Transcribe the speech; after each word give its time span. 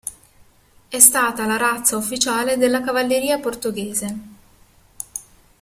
È 0.87 0.97
stata 0.97 1.45
la 1.45 1.57
razza 1.57 1.95
ufficiale 1.95 2.57
della 2.57 2.81
cavalleria 2.81 3.37
Portoghese. 3.37 4.17